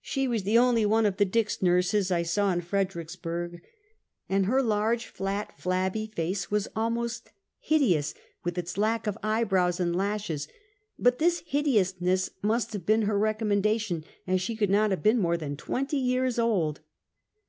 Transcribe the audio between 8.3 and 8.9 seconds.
with its